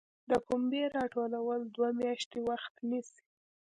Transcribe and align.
د 0.29 0.31
پنبې 0.47 0.83
راټولول 0.97 1.61
دوه 1.75 1.89
میاشتې 2.01 2.39
وخت 2.49 2.73
نیسي. 2.89 3.21